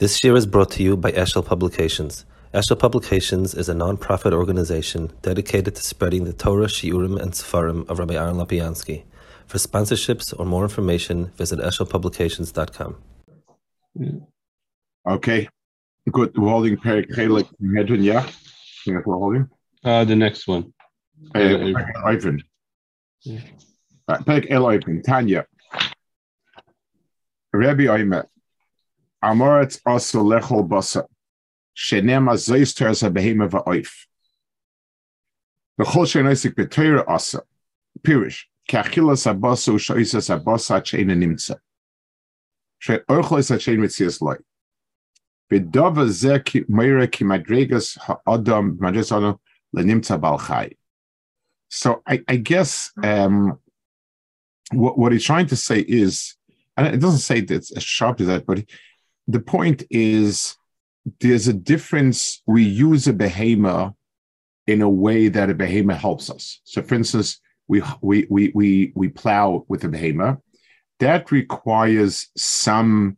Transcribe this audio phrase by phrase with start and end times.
[0.00, 2.24] This year is brought to you by Eshel Publications.
[2.52, 8.00] Eshel Publications is a non-profit organization dedicated to spreading the Torah, Shiurim, and Sefarim of
[8.00, 9.04] Rabbi Aaron Lapiansky.
[9.46, 12.96] For sponsorships or more information, visit eshelpublications.com.
[15.06, 15.48] Okay,
[16.10, 16.36] good.
[16.36, 18.28] We're holding Perik Chelik Hedron, yeah?
[18.86, 19.48] Yeah, we're holding.
[19.84, 20.72] Uh, the next one.
[21.36, 22.40] Uh, Eifin.
[24.08, 25.46] Perik El Eifin, Tanya.
[27.52, 28.26] Rabbi Oimet.
[29.24, 31.06] Amoretz also lechol basa.
[31.76, 34.06] Shenema zoister as a behema va'oif.
[35.78, 37.42] The chol shenoisik b'teira asa.
[38.02, 38.44] Pirish.
[38.70, 40.28] Kachilas abasa ushoisas
[44.20, 44.36] loy.
[46.10, 47.98] Ze ki meira ki madregas
[50.18, 50.76] balchai.
[51.68, 53.58] So I, I guess um,
[54.72, 56.36] what, what he's trying to say is,
[56.76, 58.64] and it doesn't say that as sharp as that, but
[59.26, 60.56] the point is
[61.20, 62.42] there's a difference.
[62.46, 63.94] We use a behemoth
[64.66, 66.60] in a way that a behemoth helps us.
[66.64, 70.38] So, for instance, we we we we we plow with a behemoth.
[71.00, 73.16] That requires some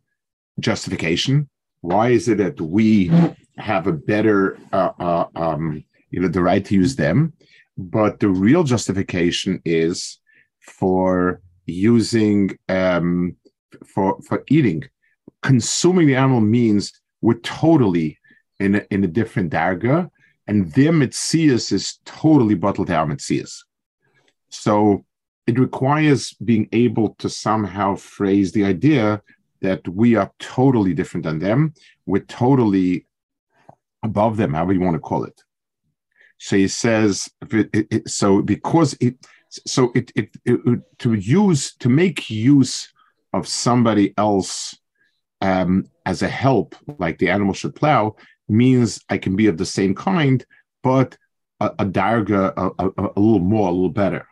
[0.59, 1.49] justification.
[1.81, 3.11] Why is it that we
[3.57, 7.33] have a better, uh, uh, um, you know, the right to use them?
[7.77, 10.19] But the real justification is
[10.59, 13.35] for using um,
[13.85, 14.83] for for eating
[15.41, 18.17] consuming the animal means we're totally
[18.59, 20.09] in a, in a different darga,
[20.47, 23.63] and their mitzias is totally bottled down mitzias.
[24.49, 25.05] So
[25.45, 29.21] it requires being able to somehow phrase the idea
[29.61, 31.73] that we are totally different than them.
[32.05, 33.07] We're totally
[34.03, 35.41] above them, however you want to call it.
[36.37, 39.15] So he says, it, it, so because it,
[39.49, 42.91] so it, it, it to use to make use
[43.33, 44.77] of somebody else
[45.41, 48.15] um, as a help, like the animal should plow,
[48.47, 50.45] means I can be of the same kind,
[50.83, 51.17] but
[51.59, 54.27] a, a darga a, a, a, little more, a little better.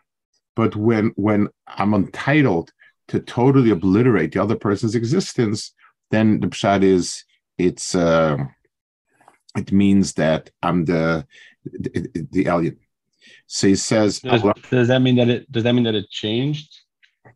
[0.56, 2.72] But when when I'm entitled
[3.10, 5.74] to totally obliterate the other person's existence,
[6.12, 7.24] then the pshat is
[7.58, 8.38] it's uh,
[9.58, 11.28] it means that I'm the
[11.66, 12.80] the, the alien.
[13.48, 16.82] So he says, does, does, that mean that it does that mean that it changed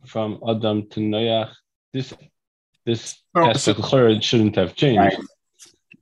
[0.05, 1.51] from Adam to Noach?
[1.93, 2.13] This
[2.85, 4.99] this so, so, shouldn't have changed.
[4.99, 5.17] Right.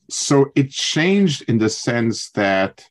[0.09, 2.85] So it changed in the sense that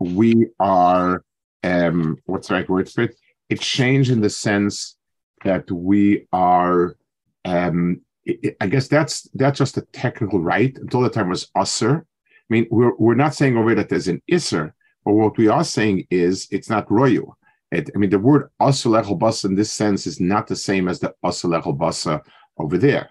[0.00, 1.24] we are
[1.62, 3.16] um what's the right word for it?
[3.48, 4.96] It changed in the sense
[5.44, 6.96] that we are
[7.44, 10.76] um it, I guess that's that's just a technical right.
[10.78, 12.00] Until the time was usser.
[12.00, 14.72] I mean, we're we're not saying over that there's an isser,
[15.04, 17.32] but what we are saying is it's not royu.
[17.70, 21.14] It, I mean, the word basa in this sense is not the same as the
[21.22, 22.20] basa
[22.58, 23.10] over there.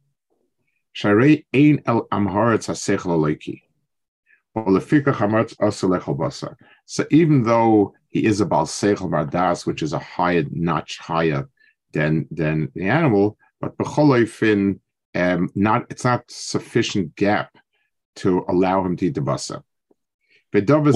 [0.95, 3.61] Sharei ein el amharetz hasechel aloiki.
[6.85, 11.47] So even though he is a bal sechel mardas, which is a higher notch higher
[11.93, 14.79] than than the animal, but b'choloifin,
[15.15, 17.57] um, not it's not sufficient gap
[18.17, 19.63] to allow him to eat the basa.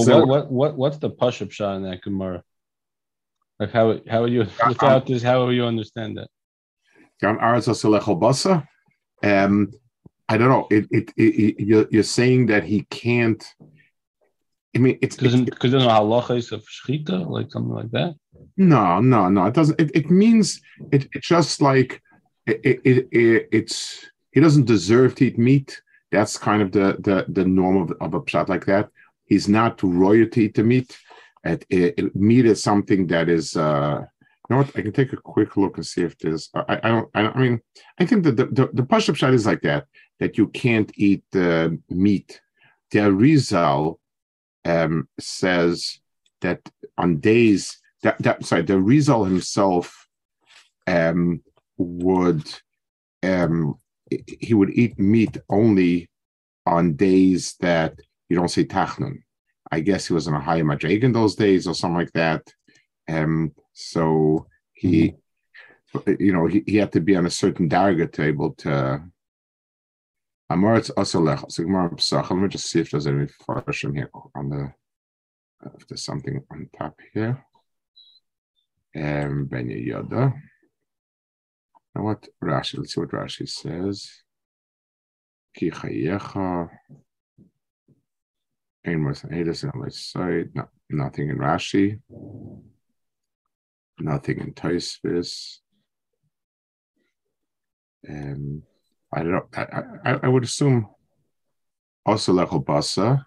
[0.10, 2.44] Well, what, what, what, what's the pashup shot in that Gemara?
[3.60, 6.28] Like how how you without this how will you understand that?
[9.24, 9.72] Um,
[10.28, 10.68] I don't know.
[10.72, 13.44] It, it, it, you're, you're saying that he can't.
[14.76, 18.16] I mean, it's because because no halacha is of shchita, like something like that.
[18.58, 19.46] No, no, no.
[19.46, 19.80] It doesn't.
[19.80, 21.08] It, it means it.
[21.14, 22.02] It's just like
[22.46, 25.82] it, it, it, It's he doesn't deserve to eat meat.
[26.12, 28.90] That's kind of the the the norm of, of a pshat like that.
[29.26, 30.98] He's not to royalty to meat.
[31.44, 33.56] It, it, meat is something that is.
[33.56, 34.06] uh
[34.50, 34.78] you know what?
[34.78, 36.50] I can take a quick look and see if there's.
[36.54, 37.10] I, I don't.
[37.16, 37.62] I, I mean,
[38.00, 39.86] I think that the the, the push up shot is like that
[40.20, 42.40] that you can't eat uh, meat.
[42.92, 43.98] The Arizal
[44.64, 46.00] um, says
[46.42, 46.62] that
[46.98, 50.08] on days that, that sorry, the Arizal himself
[50.86, 51.42] um,
[51.78, 52.48] would
[53.24, 53.80] um,
[54.40, 56.10] he would eat meat only
[56.66, 58.00] on days that
[58.30, 59.24] you don't say tachnun.
[59.72, 62.44] I guess he was in a high madrig in those days or something like that.
[63.08, 65.16] Um, so he,
[66.08, 69.04] you know, he, he had to be on a certain darga to able to
[70.52, 71.44] Amoritz also lech.
[71.50, 72.30] So Gemara Pesach.
[72.30, 74.74] Let me just see if there's any version here on the.
[75.78, 77.44] If there's something on top here.
[78.96, 80.34] Um, Ben Yoda.
[81.96, 82.78] Now what Rashi?
[82.78, 84.10] Let's see what Rashi says.
[85.56, 86.70] Ki chayecha.
[88.86, 89.16] Ein more
[89.74, 90.52] my side.
[90.54, 92.00] No, nothing in Rashi.
[94.00, 95.60] Nothing in Taisvis.
[98.08, 98.64] Um,
[99.14, 99.48] I don't know.
[99.56, 99.64] I,
[100.04, 100.90] I, I would assume
[102.06, 103.26] also lechol basa.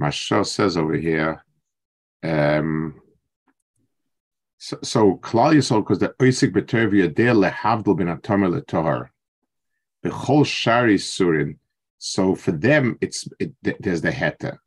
[0.00, 1.44] Mashal says over here,
[2.24, 3.00] um,
[4.58, 9.10] so, so Klal Yisrael, because the Oisik B'Tervia there lehavdil bin atomer letohar,
[10.04, 11.56] b'chol shari surin.
[11.98, 14.58] So for them, it's it, there's the heta.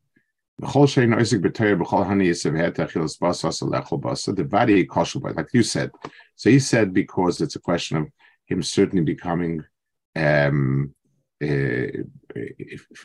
[0.60, 4.34] B'chol shein Oisik B'Tervia b'chol hani yisav heta achilas basa lechol basa.
[4.34, 5.90] The vadi kosher like you said.
[6.36, 8.08] So he said because it's a question of
[8.46, 9.64] him certainly becoming
[10.16, 10.94] um,
[11.42, 11.86] uh,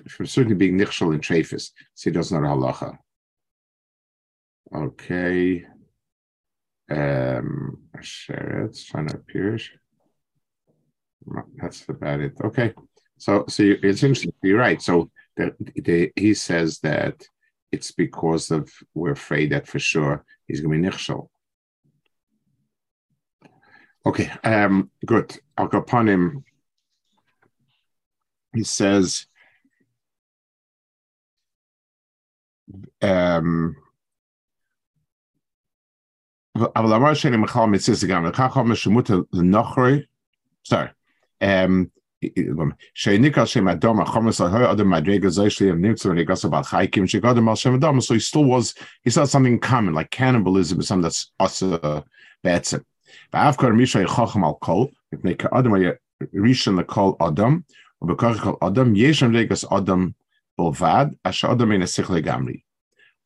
[0.10, 2.98] from certainly being nichshal and trefis, so he doesn't know halacha.
[4.76, 5.66] Okay.
[6.90, 8.80] Um, share it.
[8.88, 9.60] Trying to appear.
[11.58, 12.34] That's about it.
[12.44, 12.74] Okay.
[13.18, 14.34] So, so it's interesting.
[14.42, 14.82] You're right.
[14.82, 17.26] So the, the, he says that
[17.72, 21.30] it's because of we're afraid that for sure he's going to be nichshol.
[24.06, 25.40] Okay, um, good.
[25.58, 26.44] I'll go upon him.
[28.54, 29.28] He says,
[33.02, 33.76] um,
[40.64, 40.90] sorry,
[41.44, 41.92] um,
[42.96, 47.48] Sheinikal Shem Adam, Achomas Ahoy other Madrega Zayshli of Nimtzu and Egas about Chaikim, Shegadam
[47.48, 48.02] Al Shem Adam.
[48.02, 48.74] So he still was,
[49.04, 52.04] he saw something common, like cannibalism is something that's Asa
[52.44, 52.84] Betzim.
[53.34, 55.74] after Misha Chacham Al Kol, if Nika Adam
[56.34, 57.66] Rishon the Kol Adam,
[58.00, 60.16] or Bekach Kol Adam, Yeshem Regas Adam
[60.58, 62.64] Bolvad, Asha Adam in a Sichle Gamri.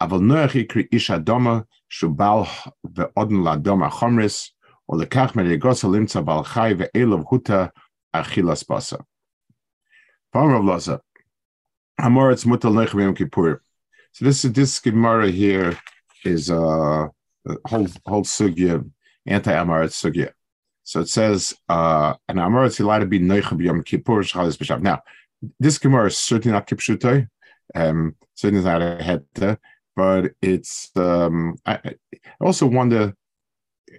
[0.01, 2.47] Aval Noach Ikri Ish Adama, Shubal
[2.87, 4.49] Ve'odin Ladom Achomris,
[4.87, 6.71] or Lekach Meregos Alimtza Balchai
[7.13, 7.71] of Huta,
[8.13, 9.03] achilas basa.
[10.33, 10.99] Rav Laza,
[11.99, 13.61] Amoritz mutal yom kippur.
[14.11, 15.77] So this this gemara here
[16.23, 17.07] is uh,
[17.47, 18.87] a whole whole sugya
[19.25, 20.31] anti Amoritz sugya.
[20.83, 24.81] So it says uh, an Amoritz allowed to be nechem yom kippur shalis b'shav.
[24.81, 25.01] Now
[25.59, 27.27] this gemara is certainly not kipshutai.
[27.75, 29.57] Um, certainly not a hetta,
[29.95, 30.91] but it's.
[30.95, 31.95] Um, I, I
[32.39, 33.13] also wonder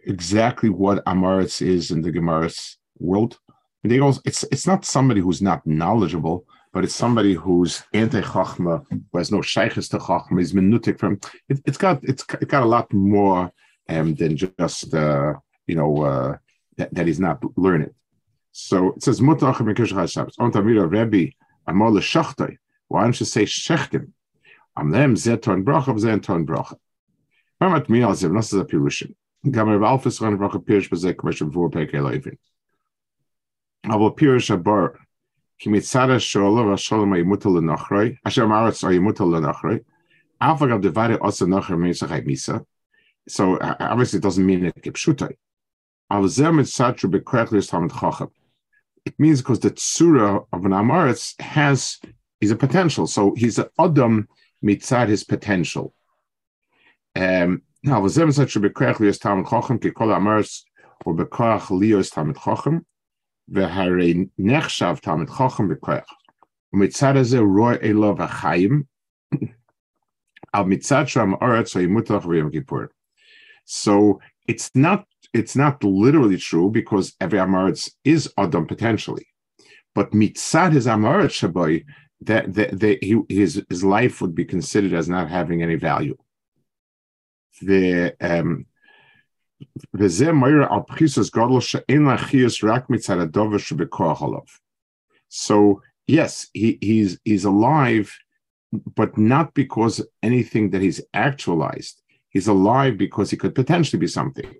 [0.06, 3.38] exactly what Amoritz is in the Gemara's world.
[3.84, 8.84] They also, it's it's not somebody who's not knowledgeable, but it's somebody who's anti chachma,
[8.90, 11.20] who has no shaykhs to chachma, is minutic from.
[11.48, 13.52] It, has got it's it got a lot more
[13.88, 15.34] um, than just uh,
[15.66, 16.36] you know uh,
[16.76, 17.94] that, that he's not learned.
[18.52, 20.36] So it says mutach mekishach Shabbos.
[20.38, 21.32] On Tamira Rebbe
[21.69, 22.56] Amol Shachtoi.
[22.88, 24.12] Why don't you say shechtim?
[24.78, 26.72] am nem zeton brach auf zeton brach
[27.58, 29.14] wenn man mir also was ist der pirushim
[29.50, 32.38] gam er auf es ran brach pirush bezek kmesh vor peke leivin
[43.29, 45.32] so obviously it doesn't mean it kipshutai
[46.11, 48.30] bekrechlis tamet chacham
[49.04, 51.99] it means because the tsura of an amaretz has
[52.40, 54.28] is a potential so he's an adam
[54.64, 55.95] mitzad his potential.
[57.14, 60.64] Um, now, v'zem such a bekrach liyos tamid chochem ki kol amars
[61.04, 62.85] or bekrach liyos tamid chochem
[63.52, 66.05] v'harei nechshav tamid chochem bekrach.
[66.75, 68.87] Mitzad hazeh roy elo v'chayim
[70.55, 72.90] al mitzad sham aretz v'yimutach v'yom kippur.
[73.64, 79.26] So it's not it's not literally true because every amaretz is adam potentially,
[79.95, 81.85] but mitzad his amaretz shaboy
[82.23, 86.17] that, that, that he, his his life would be considered as not having any value.
[87.62, 88.67] The um,
[95.28, 98.16] so yes, he, he's he's alive,
[98.72, 102.02] but not because anything that he's actualized.
[102.30, 104.54] He's alive because he could potentially be something.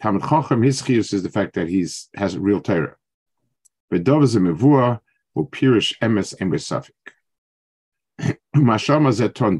[0.00, 2.96] Talmud Chacham, his chiyus is the fact that he's has real Torah.
[3.92, 5.00] V'dov is a mevua
[5.34, 6.34] who pirish emes.
[8.54, 9.58] Mashama zeton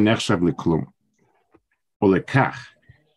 [0.00, 0.86] nechshav liklum.
[2.02, 2.56] Olekach,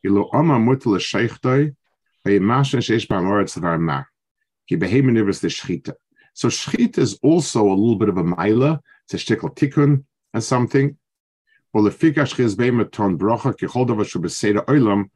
[0.04, 1.76] ilu oma mutal sheichtoi,
[2.24, 4.04] ve'yimasha sheish ba'am oretz var ma.
[4.66, 5.96] He behemoth the shchita.
[6.36, 8.82] So shchita is also a little bit of a mila.
[9.06, 10.96] It's a shtickle tikkun and something.
[11.76, 15.10] Shchiz oilam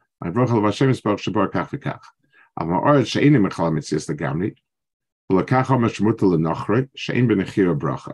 [1.52, 1.70] kach
[4.08, 4.56] legamri.
[5.31, 8.11] ולקח המשמעות לנוכרי שאין בנחיר הברכה.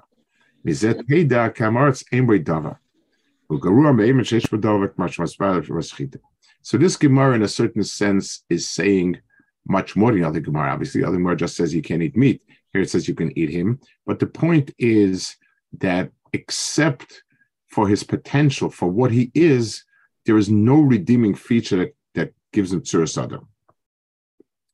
[0.65, 2.71] מזה תדע כי המארץ אין בו דבר.
[3.51, 6.19] וגרוע באמת שיש בו דבר כמו שמסבר בשחיתה.
[6.63, 9.17] So this Gemara, in a certain sense, is saying
[9.69, 10.73] much more than the other Gemara.
[10.73, 12.41] Obviously, the other Gemara just says you can't eat meat.
[12.73, 13.79] Here it says you can eat him.
[14.05, 15.37] But the point is
[15.79, 17.23] that except
[17.67, 19.83] for his potential, for what he is,
[20.25, 23.47] there is no redeeming feature that, that gives him tzuras adam.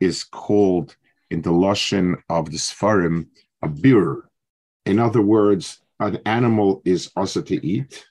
[0.00, 0.96] is called
[1.30, 3.28] in the Lashon of the Sfarim
[3.62, 4.28] a bir.
[4.86, 8.06] In other words, an animal is also to eat.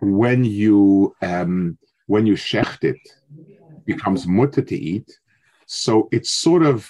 [0.00, 2.96] When you um, when you shecht it,
[3.36, 5.10] it becomes mutter to eat.
[5.66, 6.88] So it's sort of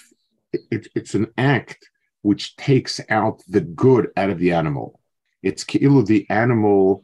[0.53, 1.89] it, it's an act
[2.21, 4.99] which takes out the good out of the animal.
[5.43, 7.03] It's ki'ilu the animal,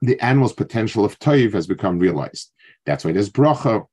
[0.00, 2.50] the animal's potential of toiv has become realized.
[2.86, 3.86] That's why there's bracha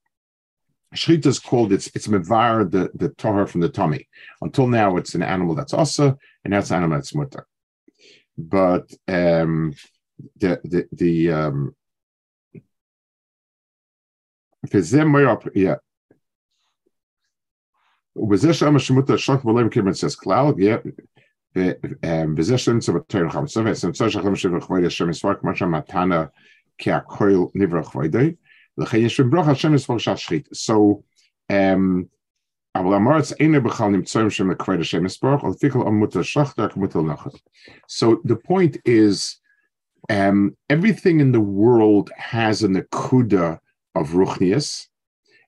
[0.95, 4.09] Shechita is called it's it's mevar the the tahar from the tummy.
[4.41, 7.47] Until now, it's an animal that's asa, and that's an animal that's mutter.
[8.37, 9.75] But um,
[10.37, 11.75] the the the um,
[15.55, 15.77] yeah.
[18.17, 20.45] ובזה שם השמות השוק בלב כמצס כלל,
[22.37, 26.25] בזה שם צוות תויר חמצה, וסמצה שכם שבח כבוד השם מספר, כמו שהמתנה
[26.79, 28.35] כהכויל נברא כבודי,
[30.54, 31.04] so,
[31.50, 32.10] um,
[37.88, 39.38] so the point is,
[40.10, 43.60] um, everything in the world has a nakuda
[43.96, 44.88] of ruchnius,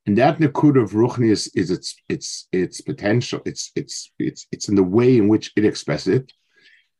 [0.05, 3.41] and that nakuda of ruchnius is its its its potential.
[3.45, 6.33] It's it's it's it's in the way in which it expresses it.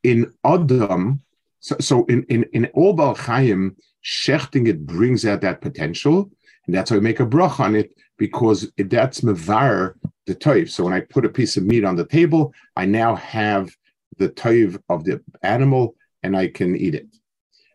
[0.03, 1.21] In Adam,
[1.59, 6.31] so, so in in in all Balchayim, Shechting it brings out that potential,
[6.65, 9.95] and that's why I make a brach on it because it, that's mevar
[10.27, 10.69] the toiv.
[10.69, 13.69] So when I put a piece of meat on the table, I now have
[14.17, 17.07] the toiv of the animal and I can eat it.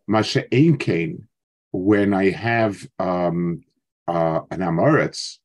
[0.07, 1.27] Masha kain,
[1.73, 3.63] when I have um,
[4.07, 5.39] uh, an amoritz,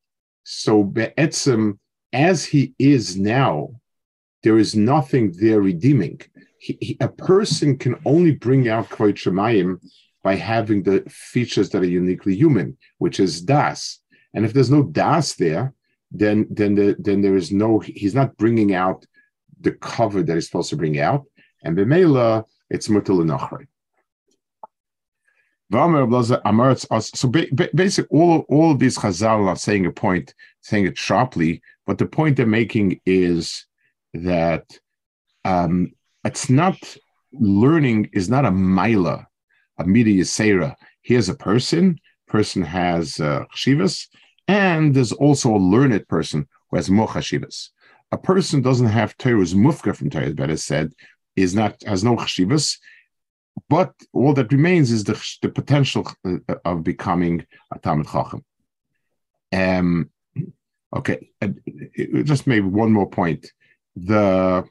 [0.44, 1.78] so be'etzim,
[2.12, 3.70] as he is now,
[4.42, 6.20] there is nothing there redeeming.
[6.58, 9.80] He, he, a person can only bring out kvod shemayim
[10.22, 14.00] by having the features that are uniquely human, which is das.
[14.34, 15.72] And if there's no das there,
[16.10, 17.78] then then the, then there is no.
[17.78, 19.06] He's not bringing out
[19.60, 21.24] the cover that he's supposed to bring out,
[21.62, 23.66] and b'meila it's mutal nachri.
[27.14, 31.98] So basically, all all of these chazal are saying a point, saying it sharply, but
[31.98, 33.66] the point they're making is
[34.14, 34.66] that
[35.44, 35.92] um,
[36.24, 36.76] it's not
[37.32, 39.28] learning is not a mila
[39.80, 40.74] a media Yisera.
[41.02, 43.44] Here's a person, person has uh,
[44.46, 47.70] and there's also a learned person who has more chshivas.
[48.12, 50.92] A person doesn't have Torah's mufka from Torah, better said,
[51.36, 52.78] is not has no chshivas,
[53.68, 58.44] but all that remains is the, the potential uh, of becoming a Talmud Chacham.
[59.52, 60.10] Um,
[60.94, 61.30] okay,
[62.24, 63.52] just maybe one more point.
[63.96, 64.64] The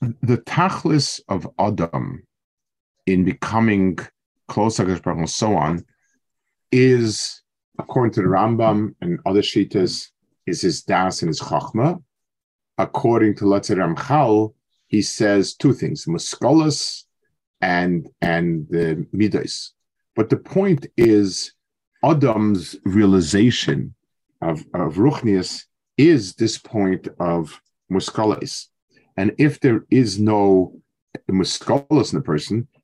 [0.00, 2.24] the tachlis of Adam
[3.06, 3.98] in becoming
[4.48, 5.84] closer to and so on,
[6.72, 7.42] is
[7.78, 10.10] according to the Rambam and other Shitas,
[10.46, 12.02] is his das and his chachma.
[12.78, 14.54] According to Letzer Ramchal,
[14.86, 17.04] he says two things: muskolas
[17.60, 19.72] and and the midas.
[20.16, 21.52] But the point is,
[22.04, 23.94] Adam's realization
[24.42, 25.64] of of ruchnius
[25.96, 28.66] is this point of muskolas,
[29.16, 30.80] and if there is no
[31.30, 32.68] muskolas in the person,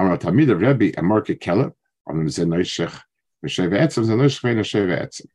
[0.00, 1.72] Amar Talmid of Rebbe Amor Kekeleb,
[2.08, 3.02] Amar Mzeh Noishech,
[3.44, 5.26] V'sheve Etzem Zeh Noishech Vein Hasheve Etzem.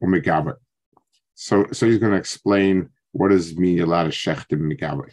[0.00, 0.54] Umigabe.
[1.34, 5.10] So, so he's going to explain what does mean a lot of Shechtim Migabe.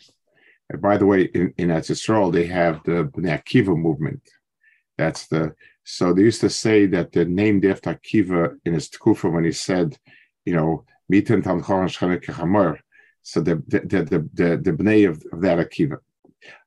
[0.70, 4.22] And by the way, in, in Etzisrael, they have the Bnei Akiva movement.
[4.98, 9.32] That's the so they used to say that the name after Akiva in his tkufa
[9.32, 9.98] when he said,
[10.44, 12.80] you know, Mitan Tamchon
[13.22, 15.98] So the the the the, the, bnei of, of that Akiva.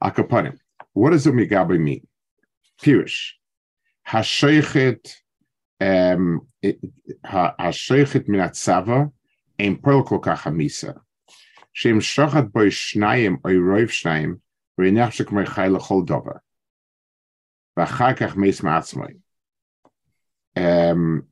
[0.03, 0.59] Akapanim.
[0.93, 2.07] What does Umigabe mean?
[2.83, 3.33] Pirish.
[4.09, 5.15] Hashoichet
[5.81, 9.13] um Hashoichet minatzava
[9.59, 11.01] ein pearl kol kachamisa.
[11.73, 14.41] Shem shochat boy shnayim oy roiv shnayim
[14.79, 16.43] v'rinach shekmer chay lechol dover.
[17.79, 19.21] V'achar kach meis ma'atzmai.
[20.57, 21.27] Um,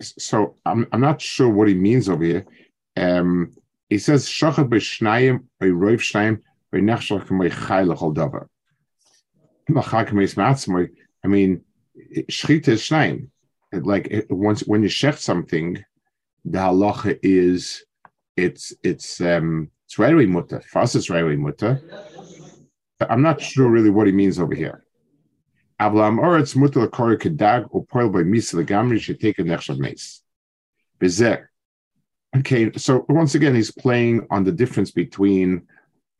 [0.00, 2.46] so I'm, I'm not sure what he means over here.
[2.96, 3.52] Um,
[3.88, 8.48] he says shochat boy shnayim oy roiv shnayim chay lechol dover.
[9.70, 10.90] V'achar kach meis ma'atzmai.
[11.24, 11.62] I mean,
[12.30, 13.28] shchita is shnayim.
[13.72, 15.84] Like once when you shecht something,
[16.44, 17.84] the halacha is
[18.36, 20.60] it's it's um it's railway mutter.
[20.60, 21.80] For us, it's railway mutter.
[23.00, 24.85] I'm not sure really what he means over here.
[25.80, 30.22] Avlam oretz mutter lekori kedag upoil by misa legamri should take a nechshav mace.
[30.98, 31.48] Bezer.
[32.36, 35.66] Okay, so once again, he's playing on the difference between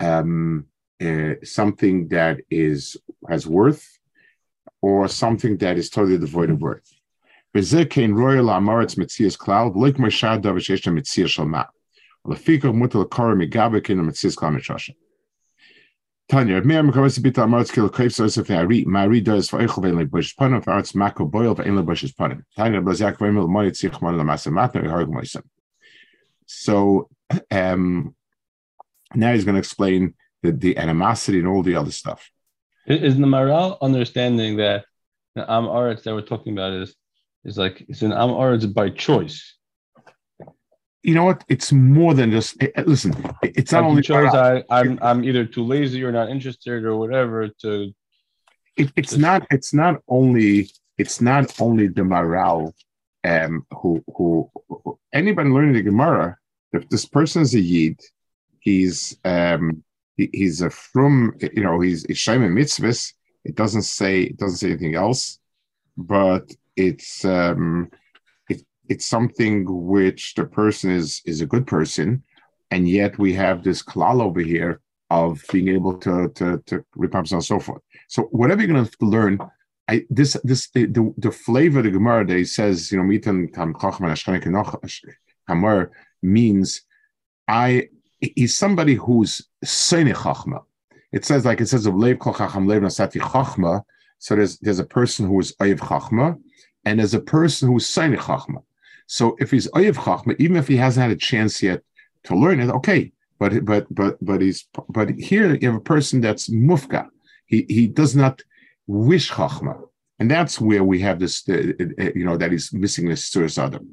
[0.00, 0.66] um,
[1.02, 2.96] uh, something that is
[3.28, 3.98] has worth
[4.82, 6.92] or something that is totally devoid of worth.
[7.54, 11.66] Bezer kein royal amaretz mitzias cloud like mashad davishesh mitzias shalma.
[12.26, 14.94] Lefika mutal kara migabe kin mitzias cloud mishasha.
[16.28, 21.54] Tanya, mir am kamas bit amaretz kil kaif so if does for arts mako for.
[22.56, 22.83] Tanya.
[26.47, 27.09] So
[27.50, 28.14] um
[29.14, 32.30] now he's going to explain the, the animosity and all the other stuff.
[32.86, 34.84] Is the moral understanding that
[35.34, 36.95] the Am Aretz that we're talking about is
[37.45, 39.55] is like it's an Am Aretz by choice?
[41.06, 41.45] You know what?
[41.49, 43.12] It's more than just eh, eh, listen.
[43.42, 46.97] It's not Like only chose I, I'm I'm either too lazy or not interested or
[46.97, 47.95] whatever to
[48.76, 52.75] it, it's not it's not only it's not only the morale
[53.23, 56.36] um who who who- anybody learning the Gemara
[56.73, 58.00] if this person is a yid
[58.58, 59.84] he's um
[60.16, 63.12] he, he's a from you know he's he's Shaiman mitzvahs
[63.45, 65.38] it doesn't say it doesn't say anything else
[65.97, 67.90] but it's um
[68.88, 72.22] it's something which the person is is a good person
[72.70, 77.32] and yet we have this klal over here of being able to to to repurpose
[77.32, 79.38] and so forth so whatever you're going to learn,
[79.88, 83.52] I this this the the, the flavor of the Gemara that says, you know, mitan
[85.49, 85.90] hamar
[86.22, 86.82] means
[87.49, 87.88] I
[88.20, 90.62] he's somebody who's seine chachma.
[91.12, 93.82] It says like it says of leiv kol chacham leiv nasati chachma.
[94.18, 96.36] So there's there's a person who is oyev chachma,
[96.84, 98.62] and there's a person who's seine chachma.
[99.06, 101.82] So if he's oyev chachma, even if he hasn't had a chance yet
[102.25, 103.12] to learn it, okay.
[103.38, 107.08] But but but but he's but here you have a person that's mufka
[107.47, 108.42] he he does not
[108.86, 109.80] wish chachma,
[110.19, 113.88] and that's where we have this, uh, uh, you know, that he's missing this adam.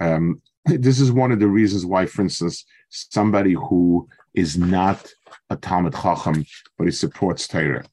[0.00, 5.12] Um, this is one of the reasons why, for instance, somebody who is not
[5.50, 6.44] a Talmud Chacham
[6.78, 7.84] but he supports Torah.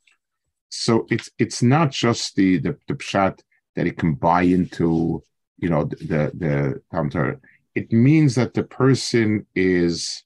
[0.70, 3.40] So it's it's not just the the, the pshat
[3.76, 5.24] that he can buy into,
[5.62, 7.40] you know, the the Torah.
[7.76, 10.24] It means that the person is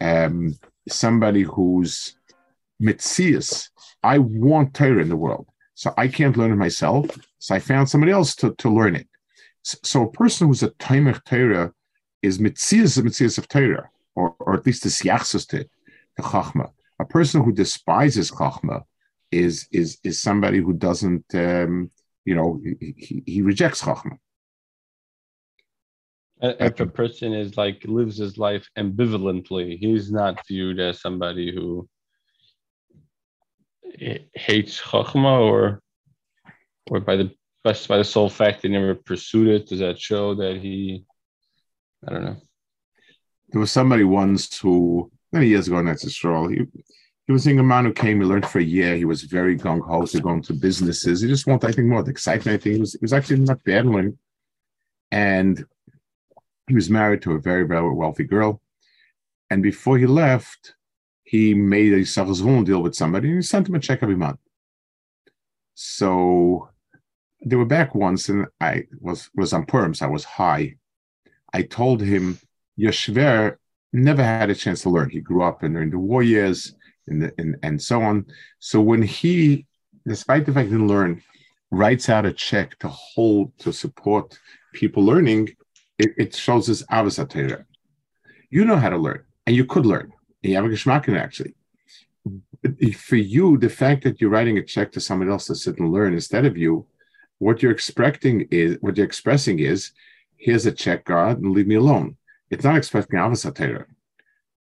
[0.00, 0.56] um,
[0.88, 2.16] somebody who's
[2.80, 3.70] mitzias.
[4.02, 7.06] I want Torah in the world, so I can't learn it myself.
[7.38, 9.08] So I found somebody else to, to learn it.
[9.62, 11.72] So, a person who's a taimach Torah
[12.22, 16.70] is mitzias, mitzias of Torah, or, or at least the siachsus to, to chachma.
[17.00, 18.84] A person who despises chachma
[19.32, 21.90] is is is somebody who doesn't, um,
[22.24, 24.18] you know, he, he, he rejects chachma.
[26.44, 31.88] If a person is like lives his life ambivalently, he's not viewed as somebody who
[34.34, 35.80] hates chachma or
[36.90, 37.30] or by the
[37.62, 39.68] best by the sole fact he never pursued it.
[39.68, 41.04] Does that show that he?
[42.06, 42.36] I don't know.
[43.48, 46.48] There was somebody once who many years ago, a stroll.
[46.48, 46.66] He
[47.26, 48.20] he was a man who came.
[48.20, 48.96] He learned for a year.
[48.96, 51.22] He was very gung ho to go into businesses.
[51.22, 52.60] He just wanted, I think, more the excitement.
[52.60, 53.86] I think he was he was actually not bad
[55.10, 55.64] and
[56.68, 58.60] he was married to a very very wealthy girl.
[59.50, 60.74] And before he left,
[61.22, 64.40] he made a Sachzvon deal with somebody, and he sent him a check every month.
[65.74, 66.70] So
[67.44, 70.76] they were back once, and I was was on Purim, so I was high.
[71.52, 72.38] I told him,
[72.78, 73.56] Yeshver
[73.92, 75.10] never had a chance to learn.
[75.10, 76.74] He grew up in, during the war years
[77.06, 78.26] and, the, and, and so on.
[78.58, 79.66] So when he,
[80.06, 81.22] despite the fact he didn't learn,
[81.70, 84.38] writes out a check to hold, to support
[84.72, 85.54] people learning,
[85.98, 87.64] it, it shows his avasatera.
[88.50, 90.12] You know how to learn, and you could learn.
[90.42, 91.54] And you have a geschmack actually.
[92.96, 95.92] For you, the fact that you're writing a check to someone else to sit and
[95.92, 96.86] learn instead of you,
[97.38, 99.92] what you're expecting is what you're expressing is,
[100.36, 102.16] here's a check, God, and leave me alone
[102.54, 103.44] it's not expecting Avos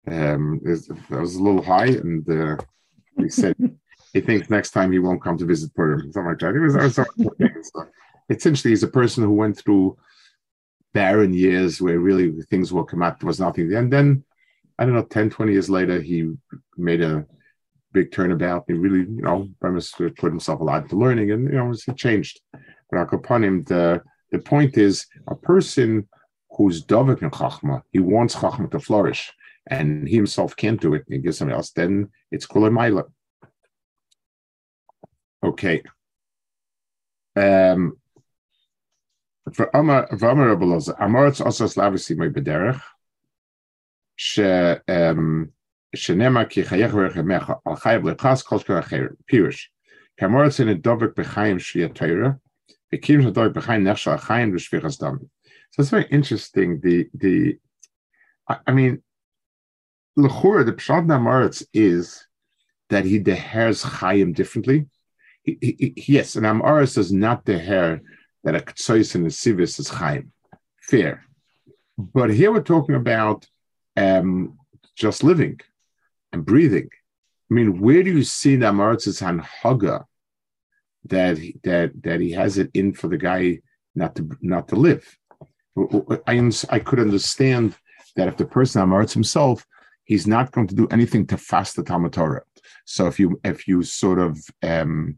[0.08, 2.58] Um, that was a little high, and uh,
[3.18, 3.56] he said
[4.14, 6.56] he thinks next time he won't come to visit Purim, something like that.
[6.56, 7.88] It was, it was
[8.30, 9.98] essentially he's a person who went through
[10.94, 13.74] barren years where really things will come out, there was nothing.
[13.74, 14.24] And then,
[14.78, 16.32] I don't know, 10, 20 years later, he
[16.78, 17.26] made a
[17.94, 18.66] big turnabout.
[18.68, 22.42] He really, you know, put himself a lot into learning, and you know, he changed.
[22.52, 24.02] But i'll upon him, the
[24.32, 26.10] the point is, a person
[26.52, 29.32] who's Dovik in Chachma, he wants Chachma to flourish,
[29.68, 33.04] and he himself can't do it, and he gives somebody else, then it's Kula Maila.
[35.44, 35.84] Okay.
[37.36, 37.98] Um,
[39.52, 42.82] for Amar Amar Rabbalaz, Amar it's also slavisi my bederech,
[44.16, 45.52] she um
[45.96, 49.64] shenema ki chayech v'rechemecha al chayav lechas kol shkar acher pirush.
[50.18, 52.40] Kamar it's in a dovek b'chayim shviyat Torah,
[52.94, 55.28] v'kim shadovek b'chayim nechshal achayim v'shvichas dami.
[55.72, 56.80] So it's very interesting.
[56.82, 57.58] The the
[58.48, 59.02] I, I mean,
[60.18, 62.28] Lechura, the Pshat Namaretz is
[62.90, 64.88] that he dehers Chaim differently.
[65.46, 68.02] Yes, and Amaretz does not deher
[68.44, 70.32] that a Ktsois and a Sivis is Chaim.
[70.82, 71.26] Fair.
[71.98, 73.48] But here we're talking about
[73.96, 74.58] um,
[74.96, 75.60] just living
[76.32, 76.90] and breathing.
[77.50, 80.06] I mean, where do you see the Amaretz's Hanhaga
[81.06, 83.60] that that that he has it in for the guy
[83.96, 85.06] not to not to live?
[86.28, 87.76] I, I could understand
[88.16, 89.66] that if the person Amaretz himself,
[90.06, 92.44] he's not going to do anything to fast the Talmud Torah.
[92.86, 95.18] So if you if you sort of um,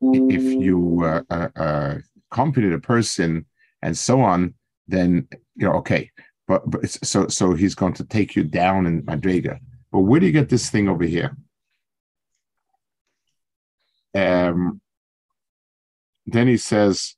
[0.00, 1.98] if you uh, uh, uh,
[2.32, 3.44] accompany a person
[3.82, 4.54] and so on,
[4.88, 6.10] then you know okay.
[6.48, 9.58] But, but so so he's going to take you down in Madriga.
[9.92, 11.36] But where do you get this thing over here?
[14.14, 14.80] Um,
[16.26, 17.14] then he says,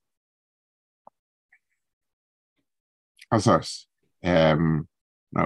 [3.32, 3.86] Hazars.
[4.22, 4.88] Um,
[5.32, 5.42] no,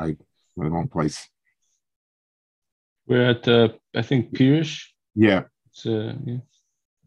[0.00, 0.16] I, I'm
[0.56, 1.28] in the wrong place.
[3.06, 4.84] We're at, uh, I think, Pirish.
[5.14, 5.44] Yeah.
[5.70, 6.38] It's, uh, yeah.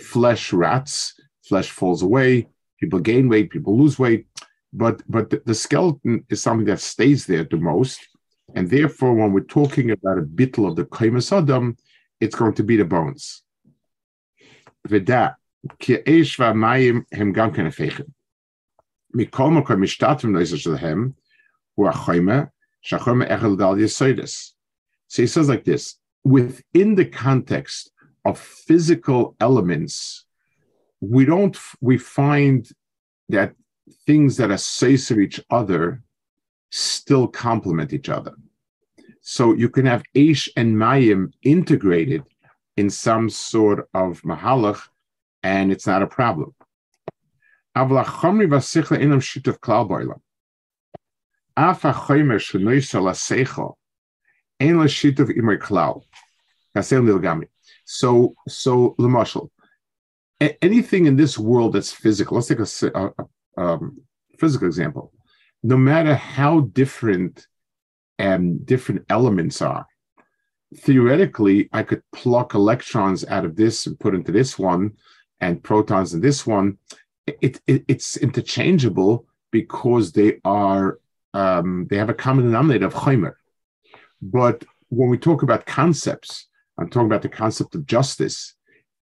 [0.00, 2.48] flesh rots, flesh falls away,
[2.80, 4.26] people gain weight, people lose weight,
[4.72, 8.00] but but the, the skeleton is something that stays there the most,
[8.54, 11.76] and therefore when we're talking about a bittle of the kaimas adam,
[12.20, 13.42] it's going to be the bones.
[14.88, 15.34] V'da
[15.78, 17.52] ki eish v'mayim hem gam.
[19.16, 19.62] Mikol.
[25.08, 27.90] So he says like this, within the context
[28.26, 30.24] of physical elements,
[31.00, 32.68] we don't, we find
[33.28, 33.54] that
[34.06, 36.02] things that associate each other
[36.70, 38.34] still complement each other.
[39.22, 42.22] So you can have Aish and Mayim integrated
[42.76, 44.80] in some sort of mahalach,
[45.42, 46.54] and it's not a problem.
[57.86, 59.50] So, so the marshal,
[60.40, 62.36] anything in this world that's physical.
[62.36, 63.98] Let's take a, a, a um,
[64.38, 65.12] physical example.
[65.62, 67.46] No matter how different
[68.18, 69.86] um, different elements are,
[70.76, 74.92] theoretically, I could pluck electrons out of this and put into this one,
[75.40, 76.78] and protons in this one.
[77.26, 80.98] It, it it's interchangeable because they are
[81.34, 83.34] um, they have a common denominator of Heimer.
[84.20, 88.54] But when we talk about concepts, I'm talking about the concept of justice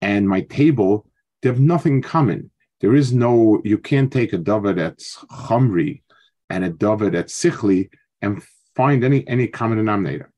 [0.02, 1.06] and my table,
[1.40, 2.50] they have nothing in common.
[2.80, 6.02] There is no, you can't take a David that's chamri
[6.50, 7.88] and a David that's sichli
[8.20, 8.42] and
[8.74, 10.32] find any any common denominator.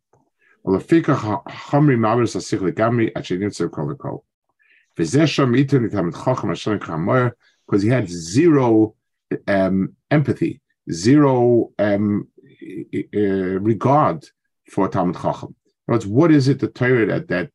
[7.67, 8.95] Because he had zero
[9.49, 12.29] um, empathy, zero um,
[13.15, 14.25] uh, regard
[14.71, 15.55] for Talmud Chacham.
[15.87, 17.51] Words, what is it the Torah that, that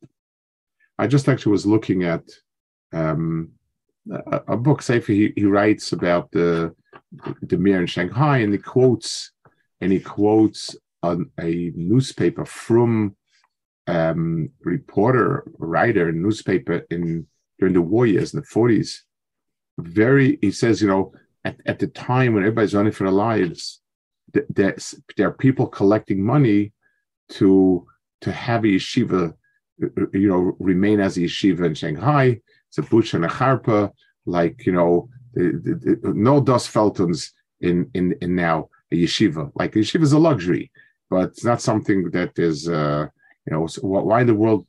[0.97, 2.23] I just actually was looking at
[2.93, 3.51] um,
[4.11, 6.75] a, a, book, Sefer, he, he writes about the
[7.41, 9.31] the mayor in Shanghai, and he quotes
[9.81, 13.15] and he quotes an, a newspaper from
[13.87, 17.25] um, reporter, writer, newspaper in
[17.57, 19.03] during the war years in the forties.
[19.79, 21.13] Very, he says, you know,
[21.45, 23.81] at, at the time when everybody's running for their lives,
[24.33, 24.75] there,
[25.17, 26.73] there are people collecting money
[27.29, 27.87] to
[28.21, 29.33] to have a yeshiva,
[30.13, 32.39] you know, remain as a yeshiva in Shanghai.
[32.67, 33.91] It's a bush and a harpa,
[34.25, 39.51] like you know, the, the, no dust feltons in in in now a yeshiva.
[39.55, 40.71] Like a yeshiva is a luxury,
[41.09, 43.07] but it's not something that is, uh,
[43.47, 44.65] you know, so why in the world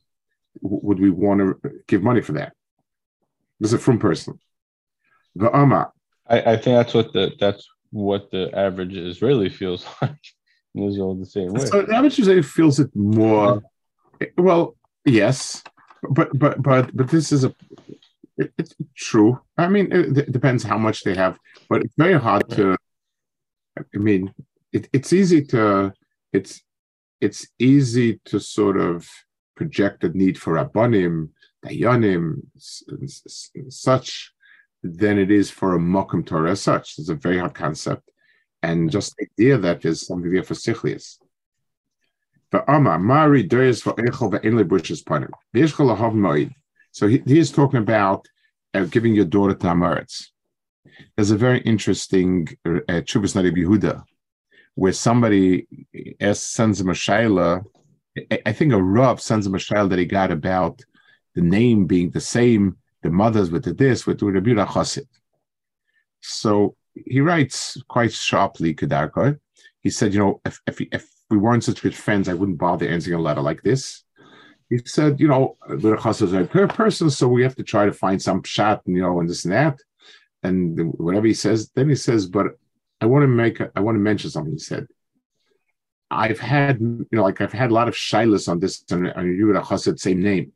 [0.61, 2.53] would we want to give money for that?
[3.59, 4.39] This is a from person.
[5.35, 5.91] The Ama.
[6.27, 10.15] I, I think that's what the that's what the average Israeli feels like
[10.75, 11.65] in Israel the same way.
[11.65, 13.61] So the average Israeli feels it more.
[14.37, 15.63] Well, yes,
[16.09, 17.53] but but but but this is a.
[18.37, 19.39] It, it's true.
[19.57, 21.37] I mean, it, it, depends how much they have,
[21.69, 22.75] but it's very hard to.
[23.77, 24.33] I mean,
[24.71, 25.93] it, it's easy to.
[26.33, 26.61] It's
[27.19, 29.07] it's easy to sort of
[29.55, 31.29] project a need for rabbanim,
[31.63, 32.41] dayanim,
[33.69, 34.31] such
[34.83, 36.97] than it is for a mokum Torah as such.
[36.97, 38.10] It's a very hard concept.
[38.63, 41.17] And just the idea that there's something there for sichlius.
[42.51, 45.31] But Ama, Mari Deus for Echel Ve'enle Bushes Panim.
[46.91, 48.27] So he, he is talking about
[48.73, 50.27] uh, giving your daughter to Amaretz.
[51.15, 54.03] There's a very interesting uh, Chubas Nadi Yehuda,
[54.75, 55.67] where somebody
[56.19, 57.63] asks, sends him a shaila.
[58.45, 60.81] I think a Rav sends him a shaila that he got about
[61.35, 65.07] the name being the same the mothers with the this with the Rabbi Chassid.
[66.21, 69.39] So he writes quite sharply, Kedarko.
[69.79, 72.87] He said, you know, if, if, if we weren't such good friends, I wouldn't bother
[72.87, 74.03] answering a letter like this.
[74.69, 77.93] He said, you know, Chassid is a per person, so we have to try to
[77.93, 79.79] find some shot, you know, and this and that.
[80.43, 82.47] And whatever he says, then he says, but
[83.01, 84.53] I want to make, a, I want to mention something.
[84.53, 84.87] He said,
[86.09, 89.05] I've had, you know, like I've had a lot of shilas on this, and
[89.37, 90.51] you and Chassid, same name.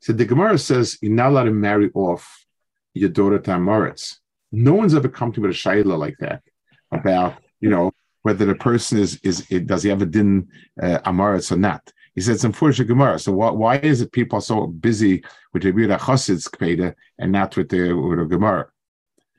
[0.00, 2.46] So the Gemara says you're not allowed to marry off
[2.94, 4.18] your daughter to Amoritz.
[4.52, 6.42] No one's ever come to me with a shayla like that
[6.90, 10.48] about you know whether the person is is does he have a din
[10.82, 11.92] uh, Amoritz or not.
[12.14, 13.18] He said it's unfortunate Gemara.
[13.18, 17.32] So why, why is it people are so busy with the Rabbi Chassid's Kpeda and
[17.32, 18.68] not with the with the Gemara?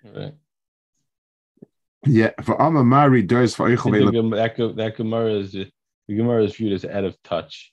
[0.03, 0.33] Right.
[2.05, 5.69] Yeah, for Amma Mari does for that that Gemara is the
[6.09, 7.71] Gemara is viewed as out of touch,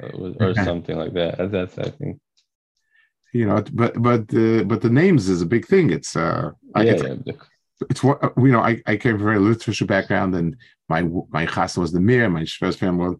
[0.00, 1.50] or, or something like that.
[1.50, 2.18] That's I think
[3.32, 5.90] you know, but but uh, but the names is a big thing.
[5.90, 7.32] It's uh, yeah, it's, yeah.
[7.90, 8.60] it's what you know.
[8.60, 10.56] I, I came from a very Lutheran background, and
[10.88, 13.16] my my chassan was the mayor, my first family,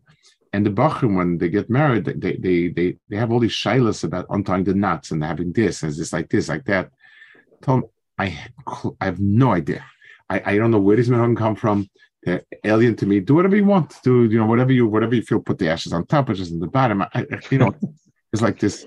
[0.52, 4.04] and the bachrim when they get married, they they they they have all these shilas
[4.04, 6.90] about untying the knots and having this and this like this like that.
[7.62, 7.84] Tom,
[8.18, 8.38] I
[9.00, 9.84] I have no idea.
[10.28, 11.88] I, I don't know where these men come from.
[12.22, 13.20] They're alien to me.
[13.20, 14.02] Do whatever you want.
[14.02, 15.40] Do you know whatever you whatever you feel.
[15.40, 17.02] Put the ashes on top, ashes on the bottom.
[17.02, 17.74] I, you know,
[18.32, 18.86] it's like this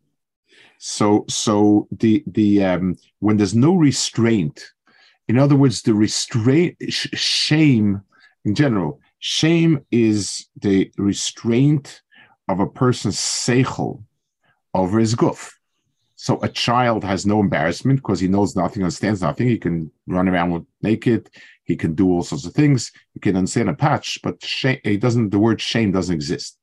[0.83, 4.71] So, so the the um, when there's no restraint,
[5.27, 8.01] in other words, the restraint sh- shame
[8.45, 8.99] in general.
[9.19, 12.01] Shame is the restraint
[12.47, 14.03] of a person's seichel
[14.73, 15.51] over his guf.
[16.15, 19.49] So a child has no embarrassment because he knows nothing, understands nothing.
[19.49, 21.29] He can run around with naked.
[21.63, 22.91] He can do all sorts of things.
[23.13, 25.29] He can understand a patch, but shame, he doesn't.
[25.29, 26.57] The word shame doesn't exist.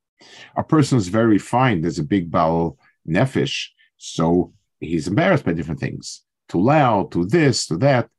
[0.57, 1.79] A person is very fine.
[1.79, 2.77] There's a big bowel
[3.07, 8.09] nefesh so he's embarrassed by different things, too loud, to this, to that.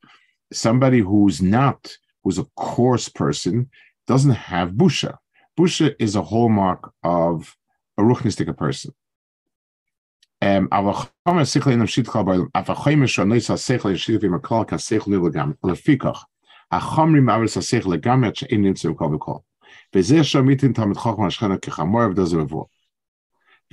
[0.53, 3.71] Somebody who's not, who's a coarse person,
[4.07, 5.17] doesn't have busha.
[5.59, 7.57] Busha is a hallmark of
[7.99, 8.95] a ruchnistic person.
[10.43, 10.69] Um,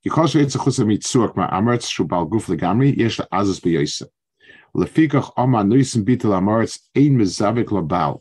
[0.07, 4.07] ככל שיצא חוץ ממצוח מהאמרץ שהוא בעל גוף לגמרי, יש לעזס ביוסף.
[4.75, 8.13] לפיכך אמר נויסן ביטל המרץ אין מזווק לבעל,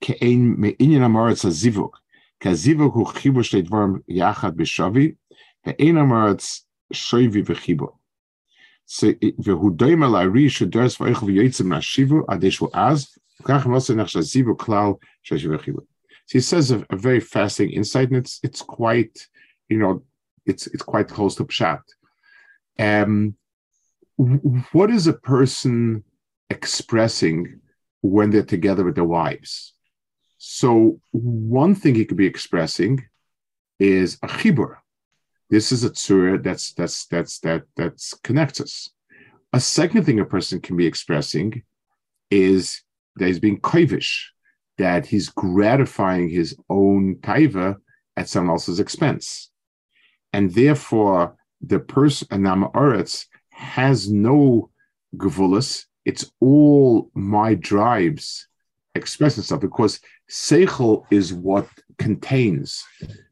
[0.00, 1.96] כאין מעניין המרץ הזיווג,
[2.40, 5.12] כי הזיווג הוא חיבור שתי דברים יחד בשווי,
[5.66, 7.98] ואין המרץ שווי וחיבור.
[9.44, 13.06] והוא דומה לארי שדרס ואיך ויועצם מהשיבו עד שהוא אז,
[13.40, 15.09] וכך נוסע נחשב זיבו כלל של שיבו חיבור.
[15.23, 15.37] so
[16.31, 19.27] he says a, a very fascinating insight, and it's it's quite,
[19.69, 20.03] you know,
[20.45, 21.81] it's it's quite close to pshat.
[22.79, 23.35] Um,
[24.71, 26.03] what is a person
[26.49, 27.61] expressing
[28.01, 29.73] when they're together with their wives?
[30.37, 33.05] So one thing he could be expressing
[33.79, 34.77] is a chibur,
[35.51, 38.89] this is a tzura that's that's that's that that's connects us.
[39.51, 41.63] A second thing a person can be expressing
[42.31, 42.81] is
[43.17, 44.27] that he's being kovish,
[44.81, 47.77] that he's gratifying his own taiva
[48.17, 49.51] at someone else's expense,
[50.33, 54.71] and therefore the person anama oretz has no
[55.15, 55.85] gavulus.
[56.03, 58.47] It's all my drives
[58.95, 61.67] expressing stuff because seichel is what
[61.99, 62.83] contains.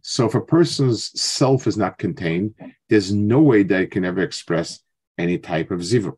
[0.01, 2.53] So if a person's self is not contained,
[2.89, 4.79] there's no way that it can ever express
[5.17, 6.17] any type of zivuk.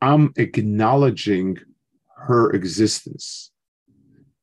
[0.00, 1.58] I'm acknowledging
[2.16, 3.50] her existence.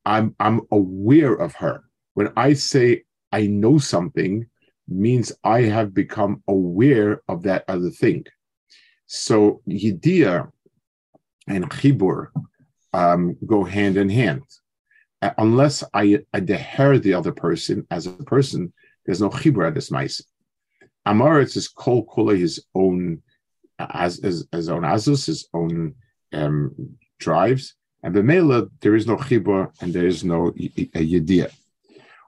[0.06, 1.84] I'm I'm aware of her.
[2.14, 4.48] When I say I know something,
[4.88, 8.26] means I have become aware of that other thing.
[9.06, 10.52] So Yidia
[11.48, 12.28] and Chibur
[12.94, 14.44] um, go hand in hand
[15.38, 18.74] unless I, I the other person as a person,
[19.06, 20.24] there's no chibur at this mice.
[21.08, 23.22] Amaretz is kol kula his own
[23.80, 25.96] as his, his own azus, his own
[26.32, 31.52] um, drives, and b'meila there is no chibur and there is no yediyah.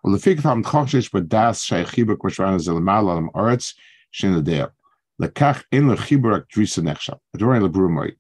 [0.04, 3.74] Well, the fig from koshish b'das shaychibur k'mishvan zelamal alam aretz
[4.14, 4.70] shenadeh.
[5.22, 7.20] Lekach in lechibur ak drisa nechshal.
[7.36, 8.16] Adorin lebrumoid.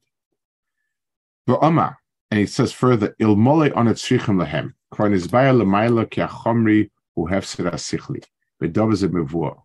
[1.47, 1.95] V'omar,
[2.31, 4.73] and he says further, il ilmole on etzrichim lehem.
[4.93, 8.23] Kvar baya lemaila ki achomri hu hefser asichli.
[8.61, 9.61] V'dov is a mivor.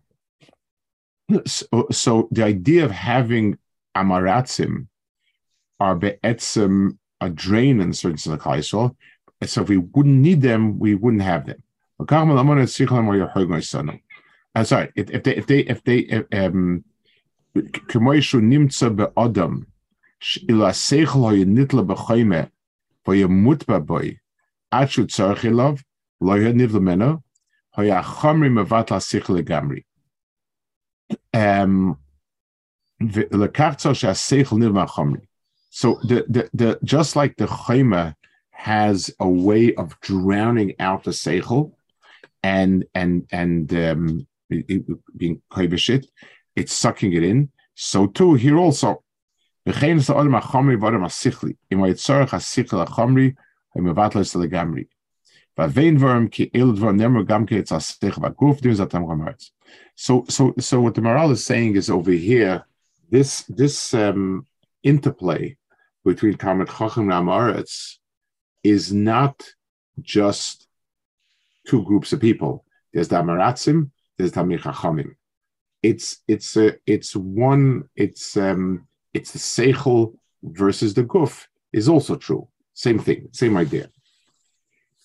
[1.45, 3.57] So, so the idea of having
[3.95, 4.87] amaratzim
[5.79, 8.95] are be'etzim a drain in certain Yisrael.
[9.45, 11.63] So if we wouldn't need them, we wouldn't have them.
[14.53, 14.91] I'm sorry.
[14.95, 16.83] If, if they, if they, if they, if, um,
[18.41, 18.89] nimtza
[31.33, 31.97] um,
[35.73, 38.15] so the, the, the just like the chayma
[38.51, 41.71] has a way of drowning out the seichel
[42.43, 44.83] and and and um, it, it
[45.17, 46.05] being kavishit,
[46.55, 47.51] it's sucking it in.
[47.75, 49.03] So too here also.
[49.65, 49.73] In
[59.95, 62.65] so, so, so what the Maharal is saying is over here,
[63.09, 64.45] this this um,
[64.83, 65.57] interplay
[66.03, 67.97] between Talmud Chacham and Amaretz
[68.63, 69.43] is not
[70.01, 70.67] just
[71.67, 72.65] two groups of people.
[72.93, 75.15] There's the Amaratzim, there's the Chachamim.
[75.83, 82.15] It's it's a, it's one it's um, it's the seichel versus the guf is also
[82.15, 82.47] true.
[82.73, 83.89] Same thing, same idea.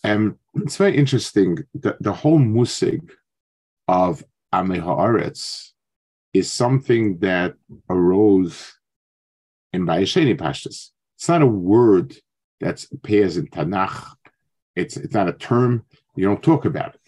[0.07, 3.11] Um, it's very interesting that the whole musig
[3.89, 5.71] of Amei Haaretz
[6.33, 7.55] is something that
[7.91, 8.75] arose
[9.73, 10.91] in Bayesheni Pashtas.
[11.17, 12.15] It's not a word
[12.61, 14.15] that appears in Tanakh.
[14.77, 15.85] It's, it's not a term.
[16.15, 17.01] You don't talk about it.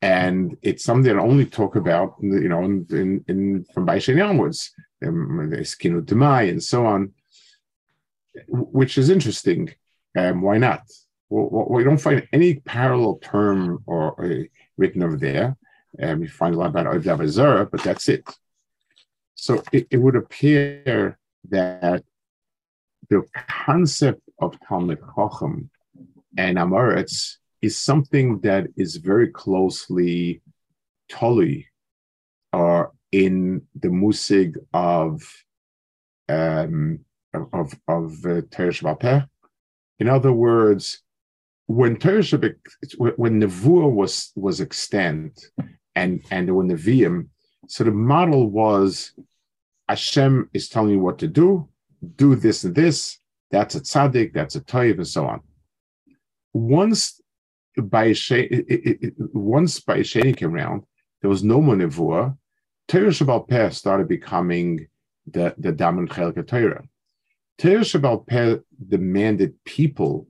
[0.00, 4.26] And it's something that I only talk about, you know, in, in, in from Bayesheni
[4.26, 4.72] onwards.
[5.02, 7.12] Eskinu Demai, and so on.
[8.48, 9.74] which is interesting.
[10.16, 10.84] Um, why not?
[11.30, 14.44] Well, we don't find any parallel term or uh,
[14.76, 15.56] written over there.
[16.00, 18.28] Um, we find a lot about Oiv but that's it.
[19.34, 21.18] So it, it, would appear
[21.50, 22.02] that
[23.10, 25.70] the concept of Talmud Chacham
[26.36, 30.42] and Amoritz is something that is very closely
[31.08, 31.68] tolly
[32.52, 35.22] or in the musig of
[36.28, 37.00] um,
[37.32, 39.28] of of uh, Teresh
[39.98, 41.03] In other words,
[41.66, 42.32] when Teresh
[43.16, 45.50] when Nevuah was was extant
[45.94, 47.28] and and when the Nevi'im,
[47.68, 49.12] so the model was
[49.88, 51.68] Hashem is telling you what to do,
[52.16, 53.18] do this and this.
[53.50, 55.40] That's a tzaddik, that's a toiv, and so on.
[56.52, 57.20] Once
[57.78, 58.14] by
[59.32, 60.82] once by Sheni came around,
[61.20, 62.36] there was no more nevuah.
[62.88, 64.86] Torah Shabbal Peh started becoming
[65.26, 66.84] the the dominant chelka Torah.
[67.58, 68.58] Torah Shabbal Peh
[68.88, 70.26] demanded people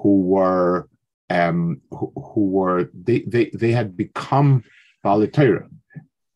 [0.00, 0.88] who were
[1.28, 4.64] um, who, who, were they, they they had become
[5.02, 5.68] Bali Torah.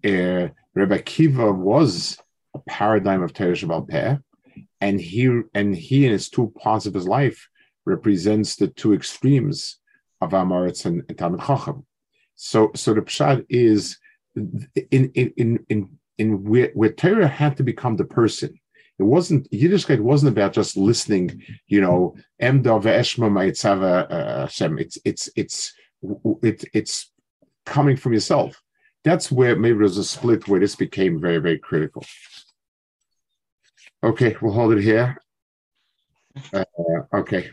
[0.04, 2.18] Uh, Rebbe Kiva was
[2.54, 4.16] a paradigm of Torah Shabbal Peh,
[4.80, 7.48] and he and he in his two parts of his life
[7.86, 9.78] represents the two extremes
[10.20, 11.84] of Amoritz and, and Talmud Chacham.
[12.36, 13.98] So, so the pshat is
[14.36, 15.88] in in in in,
[16.18, 18.58] in where, where Torah had to become the person.
[18.98, 24.10] It wasn't Yiddishkeit It wasn't about just listening, you know, Emda ve'eshma ma'itzava
[24.42, 24.78] Hashem.
[24.78, 25.74] It's it's it's
[26.42, 27.10] it, it's
[27.66, 28.60] coming from yourself.
[29.02, 32.04] That's where maybe there's a split where this became very very critical.
[34.02, 35.16] Okay, we'll hold it here.
[36.52, 36.64] Uh,
[37.12, 37.50] okay.